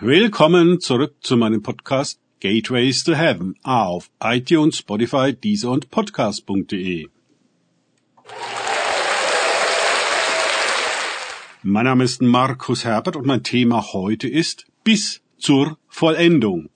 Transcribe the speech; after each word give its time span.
Willkommen 0.00 0.78
zurück 0.78 1.14
zu 1.22 1.38
meinem 1.38 1.62
Podcast 1.62 2.20
Gateways 2.40 3.02
to 3.04 3.14
Heaven 3.14 3.56
auf 3.62 4.10
iTunes, 4.22 4.76
Spotify, 4.76 5.32
Deezer 5.32 5.70
und 5.70 5.90
Podcast.de. 5.90 7.08
Mein 11.62 11.84
Name 11.86 12.04
ist 12.04 12.20
Markus 12.20 12.84
Herbert 12.84 13.16
und 13.16 13.24
mein 13.24 13.42
Thema 13.42 13.94
heute 13.94 14.28
ist 14.28 14.66
bis 14.84 15.22
zur 15.38 15.78
Vollendung. 15.88 16.68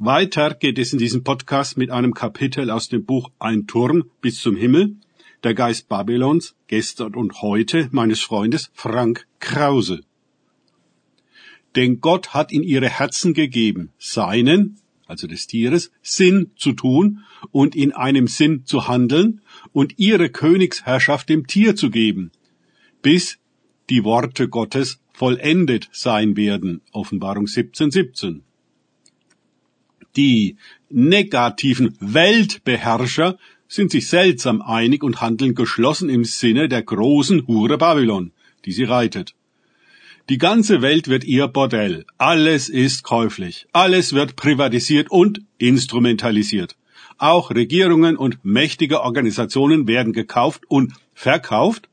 Weiter 0.00 0.54
geht 0.54 0.80
es 0.80 0.92
in 0.92 0.98
diesem 0.98 1.22
Podcast 1.22 1.78
mit 1.78 1.90
einem 1.90 2.12
Kapitel 2.12 2.72
aus 2.72 2.88
dem 2.88 3.04
Buch 3.04 3.30
Ein 3.38 3.68
Turm 3.68 4.10
bis 4.20 4.40
zum 4.40 4.56
Himmel, 4.56 4.96
der 5.44 5.54
Geist 5.54 5.88
Babylons, 5.88 6.56
gestern 6.66 7.14
und 7.14 7.40
heute 7.40 7.88
meines 7.92 8.18
Freundes 8.18 8.72
Frank 8.74 9.28
Krause. 9.38 10.00
Denn 11.78 12.00
Gott 12.00 12.34
hat 12.34 12.50
in 12.50 12.64
ihre 12.64 12.88
Herzen 12.88 13.34
gegeben, 13.34 13.90
seinen, 13.98 14.80
also 15.06 15.28
des 15.28 15.46
Tieres, 15.46 15.92
Sinn 16.02 16.50
zu 16.56 16.72
tun 16.72 17.20
und 17.52 17.76
in 17.76 17.92
einem 17.92 18.26
Sinn 18.26 18.64
zu 18.64 18.88
handeln 18.88 19.42
und 19.72 19.96
ihre 19.96 20.28
Königsherrschaft 20.28 21.28
dem 21.28 21.46
Tier 21.46 21.76
zu 21.76 21.90
geben, 21.90 22.32
bis 23.00 23.38
die 23.90 24.02
Worte 24.02 24.48
Gottes 24.48 24.98
vollendet 25.12 25.88
sein 25.92 26.36
werden. 26.36 26.80
Offenbarung 26.90 27.46
17, 27.46 27.92
17. 27.92 28.42
Die 30.16 30.56
negativen 30.90 31.96
Weltbeherrscher 32.00 33.38
sind 33.68 33.92
sich 33.92 34.08
seltsam 34.08 34.62
einig 34.62 35.04
und 35.04 35.20
handeln 35.20 35.54
geschlossen 35.54 36.08
im 36.08 36.24
Sinne 36.24 36.68
der 36.68 36.82
großen 36.82 37.46
Hure 37.46 37.78
Babylon, 37.78 38.32
die 38.64 38.72
sie 38.72 38.82
reitet. 38.82 39.36
Die 40.28 40.36
ganze 40.36 40.82
Welt 40.82 41.08
wird 41.08 41.24
ihr 41.24 41.48
Bordell. 41.48 42.04
Alles 42.18 42.68
ist 42.68 43.02
käuflich. 43.02 43.66
Alles 43.72 44.12
wird 44.12 44.36
privatisiert 44.36 45.10
und 45.10 45.40
instrumentalisiert. 45.56 46.76
Auch 47.16 47.50
Regierungen 47.50 48.18
und 48.18 48.44
mächtige 48.44 49.00
Organisationen 49.00 49.88
werden 49.88 50.12
gekauft 50.12 50.64
und 50.68 50.92
verkauft, 51.14 51.88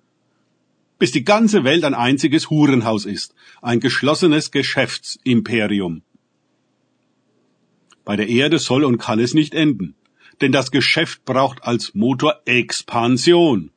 bis 0.99 1.13
die 1.13 1.23
ganze 1.23 1.63
Welt 1.63 1.85
ein 1.85 1.93
einziges 1.93 2.49
Hurenhaus 2.49 3.05
ist, 3.05 3.33
ein 3.61 3.79
geschlossenes 3.79 4.51
Geschäftsimperium. 4.51 6.01
Bei 8.03 8.17
der 8.17 8.27
Erde 8.27 8.59
soll 8.59 8.83
und 8.83 8.97
kann 8.97 9.19
es 9.19 9.33
nicht 9.33 9.55
enden, 9.55 9.95
denn 10.41 10.51
das 10.51 10.71
Geschäft 10.71 11.23
braucht 11.23 11.63
als 11.63 11.95
Motor 11.95 12.41
Expansion. 12.43 13.71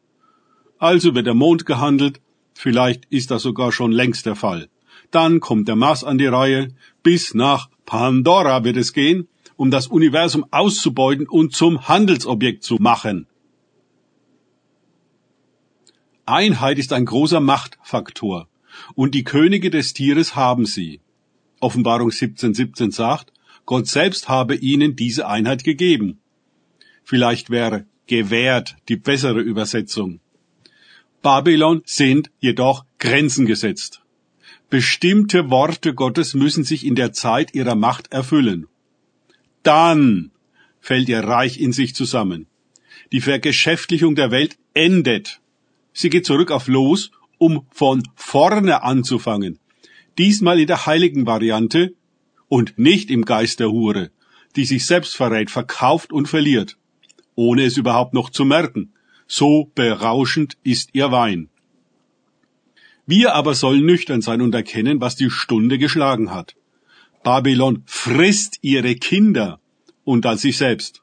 Also 0.78 1.14
wird 1.14 1.27
der 1.27 1.34
Mond 1.34 1.64
gehandelt, 1.64 2.20
Vielleicht 2.60 3.04
ist 3.04 3.30
das 3.30 3.42
sogar 3.42 3.70
schon 3.70 3.92
längst 3.92 4.26
der 4.26 4.34
Fall. 4.34 4.68
Dann 5.12 5.38
kommt 5.38 5.68
der 5.68 5.76
Mars 5.76 6.02
an 6.02 6.18
die 6.18 6.26
Reihe. 6.26 6.74
Bis 7.04 7.32
nach 7.32 7.70
Pandora 7.86 8.64
wird 8.64 8.76
es 8.76 8.92
gehen, 8.92 9.28
um 9.54 9.70
das 9.70 9.86
Universum 9.86 10.44
auszubeuten 10.50 11.28
und 11.28 11.54
zum 11.54 11.86
Handelsobjekt 11.86 12.64
zu 12.64 12.78
machen. 12.80 13.28
Einheit 16.26 16.80
ist 16.80 16.92
ein 16.92 17.04
großer 17.04 17.38
Machtfaktor. 17.38 18.48
Und 18.96 19.14
die 19.14 19.22
Könige 19.22 19.70
des 19.70 19.92
Tieres 19.92 20.34
haben 20.34 20.66
sie. 20.66 21.00
Offenbarung 21.60 22.08
17.17 22.08 22.54
17 22.56 22.90
sagt, 22.90 23.32
Gott 23.66 23.86
selbst 23.86 24.28
habe 24.28 24.56
ihnen 24.56 24.96
diese 24.96 25.28
Einheit 25.28 25.62
gegeben. 25.62 26.18
Vielleicht 27.04 27.50
wäre 27.50 27.86
gewährt 28.08 28.76
die 28.88 28.96
bessere 28.96 29.42
Übersetzung. 29.42 30.18
Babylon 31.22 31.83
sind 31.84 32.30
jedoch 32.38 32.84
Grenzen 32.98 33.47
gesetzt. 33.47 34.02
Bestimmte 34.70 35.50
Worte 35.50 35.94
Gottes 35.94 36.34
müssen 36.34 36.62
sich 36.62 36.86
in 36.86 36.94
der 36.94 37.12
Zeit 37.12 37.55
ihrer 37.55 37.75
Macht 37.75 38.12
erfüllen. 38.12 38.66
Dann 39.62 40.30
fällt 40.80 41.08
ihr 41.08 41.20
Reich 41.20 41.58
in 41.58 41.72
sich 41.72 41.94
zusammen. 41.94 42.47
Die 43.10 43.20
Vergeschäftlichung 43.20 44.15
der 44.15 44.31
Welt 44.31 44.59
endet. 44.75 45.41
Sie 45.92 46.10
geht 46.10 46.26
zurück 46.26 46.50
auf 46.53 46.69
Los, 46.69 47.10
um 47.38 47.66
von 47.71 48.03
vorne 48.15 48.82
anzufangen. 48.82 49.59
Diesmal 50.19 50.60
in 50.60 50.66
der 50.66 50.87
heiligen 50.87 51.26
Variante 51.26 51.94
und 52.48 52.78
nicht 52.78 53.10
im 53.10 53.25
Geist 53.25 53.60
der 53.60 53.71
Hure, 53.71 54.10
die 54.54 54.65
sich 54.65 54.87
selbst 54.87 55.16
verrät, 55.16 55.50
verkauft 55.50 56.12
und 56.12 56.28
verliert, 56.28 56.76
ohne 57.34 57.65
es 57.65 57.76
überhaupt 57.76 58.15
noch 58.15 58.31
zu 58.31 58.44
merken 58.44 58.92
so 59.28 59.71
berauschend 59.75 60.56
ist 60.65 60.91
ihr 60.94 61.12
Wein. 61.12 61.50
Wir 63.06 63.34
aber 63.34 63.55
sollen 63.55 63.87
nüchtern 63.87 64.22
sein 64.22 64.43
und 64.43 64.55
erkennen, 64.55 65.00
was 65.00 65.16
die 65.16 65.31
Stunde 65.31 65.78
geschlagen 65.78 66.33
hat. 66.33 66.56
Babylon 67.22 67.83
frisst 67.87 68.59
ihre 68.62 68.94
Kinder 68.97 69.61
und 70.05 70.25
dann 70.25 70.39
sich 70.39 70.56
selbst. 70.56 71.03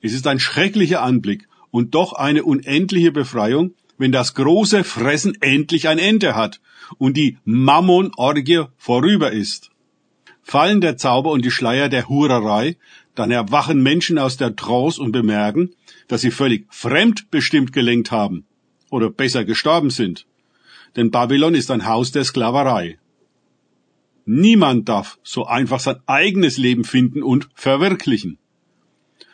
Es 0.00 0.12
ist 0.12 0.26
ein 0.26 0.40
schrecklicher 0.40 1.02
Anblick 1.02 1.48
und 1.70 1.94
doch 1.94 2.12
eine 2.14 2.44
unendliche 2.44 3.12
Befreiung, 3.12 3.74
wenn 3.98 4.12
das 4.12 4.34
große 4.34 4.84
Fressen 4.84 5.36
endlich 5.40 5.88
ein 5.88 5.98
Ende 5.98 6.34
hat 6.34 6.60
und 6.96 7.16
die 7.16 7.38
Mammonorgie 7.44 8.64
vorüber 8.76 9.32
ist. 9.32 9.70
Fallen 10.42 10.80
der 10.80 10.96
Zauber 10.96 11.30
und 11.30 11.44
die 11.44 11.50
Schleier 11.50 11.88
der 11.88 12.08
Hurerei, 12.08 12.76
dann 13.18 13.30
erwachen 13.30 13.82
Menschen 13.82 14.18
aus 14.18 14.36
der 14.36 14.56
Trance 14.56 15.00
und 15.00 15.12
bemerken, 15.12 15.70
dass 16.06 16.20
sie 16.20 16.30
völlig 16.30 16.66
fremdbestimmt 16.70 17.72
gelenkt 17.72 18.10
haben 18.10 18.44
oder 18.90 19.10
besser 19.10 19.44
gestorben 19.44 19.90
sind. 19.90 20.26
Denn 20.96 21.10
Babylon 21.10 21.54
ist 21.54 21.70
ein 21.70 21.86
Haus 21.86 22.12
der 22.12 22.24
Sklaverei. 22.24 22.98
Niemand 24.24 24.88
darf 24.88 25.18
so 25.22 25.46
einfach 25.46 25.80
sein 25.80 25.96
eigenes 26.06 26.58
Leben 26.58 26.84
finden 26.84 27.22
und 27.22 27.48
verwirklichen. 27.54 28.38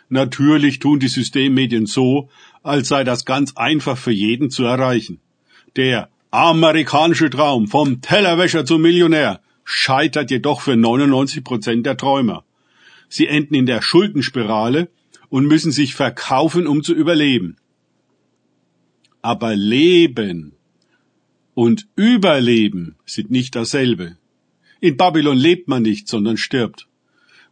Natürlich 0.08 0.78
tun 0.78 1.00
die 1.00 1.08
Systemmedien 1.08 1.86
so, 1.86 2.28
als 2.62 2.88
sei 2.88 3.04
das 3.04 3.24
ganz 3.24 3.56
einfach 3.56 3.98
für 3.98 4.12
jeden 4.12 4.50
zu 4.50 4.64
erreichen. 4.64 5.20
Der 5.76 6.10
amerikanische 6.30 7.30
Traum 7.30 7.66
vom 7.66 8.00
Tellerwäscher 8.00 8.64
zum 8.64 8.82
Millionär 8.82 9.40
scheitert 9.64 10.30
jedoch 10.30 10.60
für 10.60 10.76
99 10.76 11.42
Prozent 11.42 11.86
der 11.86 11.96
Träumer. 11.96 12.44
Sie 13.16 13.28
enden 13.28 13.54
in 13.54 13.64
der 13.64 13.80
Schuldenspirale 13.80 14.90
und 15.28 15.46
müssen 15.46 15.70
sich 15.70 15.94
verkaufen, 15.94 16.66
um 16.66 16.82
zu 16.82 16.92
überleben. 16.92 17.58
Aber 19.22 19.54
Leben 19.54 20.56
und 21.54 21.86
Überleben 21.94 22.96
sind 23.06 23.30
nicht 23.30 23.54
dasselbe. 23.54 24.16
In 24.80 24.96
Babylon 24.96 25.36
lebt 25.36 25.68
man 25.68 25.84
nicht, 25.84 26.08
sondern 26.08 26.36
stirbt. 26.36 26.88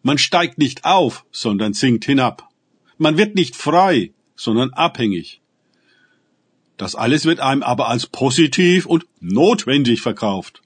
Man 0.02 0.18
steigt 0.18 0.58
nicht 0.58 0.84
auf, 0.84 1.26
sondern 1.30 1.74
sinkt 1.74 2.06
hinab. 2.06 2.48
Man 2.98 3.16
wird 3.16 3.36
nicht 3.36 3.54
frei, 3.54 4.10
sondern 4.34 4.70
abhängig. 4.70 5.42
Das 6.76 6.96
alles 6.96 7.24
wird 7.24 7.38
einem 7.38 7.62
aber 7.62 7.86
als 7.88 8.08
positiv 8.08 8.84
und 8.84 9.06
notwendig 9.20 10.00
verkauft 10.00 10.60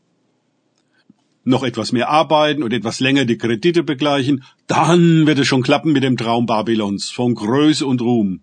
noch 1.47 1.63
etwas 1.63 1.93
mehr 1.93 2.09
arbeiten 2.09 2.63
und 2.63 2.73
etwas 2.73 3.01
länger 3.01 3.25
die 3.25 3.39
Kredite 3.39 3.83
begleichen, 3.83 4.45
dann 4.67 5.27
wird 5.27 5.39
es 5.39 5.47
schon 5.47 5.63
klappen 5.63 5.93
mit 5.93 6.03
dem 6.03 6.17
Traum 6.17 6.47
Babylons 6.47 7.11
von 7.11 7.35
Größe 7.35 7.87
und 7.87 8.03
Ruhm, 8.03 8.41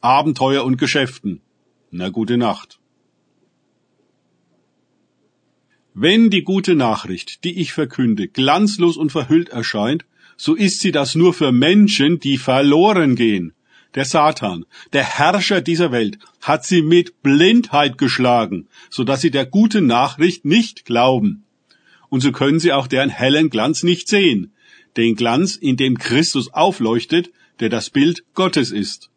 Abenteuer 0.00 0.64
und 0.64 0.76
Geschäften. 0.76 1.40
Na 1.90 2.10
gute 2.10 2.36
Nacht. 2.36 2.78
Wenn 5.94 6.30
die 6.30 6.42
gute 6.42 6.74
Nachricht, 6.74 7.44
die 7.44 7.60
ich 7.60 7.72
verkünde, 7.72 8.28
glanzlos 8.28 8.96
und 8.96 9.12
verhüllt 9.12 9.50
erscheint, 9.50 10.04
so 10.36 10.54
ist 10.54 10.80
sie 10.80 10.92
das 10.92 11.14
nur 11.14 11.34
für 11.34 11.52
Menschen, 11.52 12.18
die 12.18 12.38
verloren 12.38 13.14
gehen. 13.14 13.52
Der 13.94 14.06
Satan, 14.06 14.64
der 14.94 15.04
Herrscher 15.04 15.60
dieser 15.60 15.92
Welt, 15.92 16.18
hat 16.40 16.64
sie 16.64 16.80
mit 16.80 17.22
Blindheit 17.22 17.98
geschlagen, 17.98 18.68
so 18.88 19.04
dass 19.04 19.20
sie 19.20 19.30
der 19.30 19.44
guten 19.44 19.86
Nachricht 19.86 20.46
nicht 20.46 20.86
glauben 20.86 21.44
und 22.12 22.20
so 22.20 22.30
können 22.30 22.60
sie 22.60 22.74
auch 22.74 22.88
deren 22.88 23.08
hellen 23.08 23.48
Glanz 23.48 23.82
nicht 23.84 24.06
sehen, 24.06 24.52
den 24.98 25.16
Glanz, 25.16 25.56
in 25.56 25.78
dem 25.78 25.96
Christus 25.96 26.52
aufleuchtet, 26.52 27.30
der 27.58 27.70
das 27.70 27.88
Bild 27.88 28.22
Gottes 28.34 28.70
ist. 28.70 29.08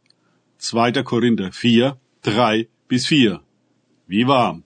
2. 0.59 1.03
Korinther 1.03 1.51
4, 1.51 1.97
3 2.21 2.69
bis 2.87 3.05
4. 3.05 3.41
Wie 4.07 4.27
warm. 4.27 4.63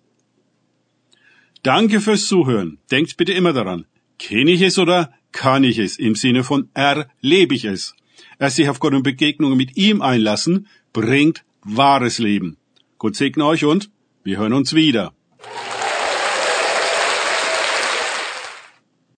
Danke 1.64 2.00
fürs 2.02 2.28
Zuhören. 2.28 2.78
Denkt 2.92 3.18
bitte 3.18 3.34
immer 3.34 3.52
daran, 3.52 3.86
kenne 4.20 4.52
ich 4.52 4.62
es 4.62 4.78
oder 4.78 5.12
kann 5.32 5.64
ich 5.64 5.80
es 5.80 5.98
im 5.98 6.14
Sinne 6.14 6.44
von 6.44 6.70
erlebe 6.76 7.56
ich 7.56 7.66
es. 7.66 7.96
Erst 8.38 8.58
sich 8.58 8.70
auf 8.70 8.80
Gott 8.80 8.94
und 8.94 9.02
Begegnungen 9.02 9.58
mit 9.58 9.76
ihm 9.76 10.04
einlassen, 10.04 10.68
bringt 10.94 11.44
wahres 11.64 12.20
Leben. 12.20 12.58
Gott 13.00 13.16
segne 13.16 13.44
euch 13.48 13.66
und 13.66 13.90
wir 14.24 14.38
hören 14.38 14.54
uns 14.54 14.76
wieder. 14.76 15.16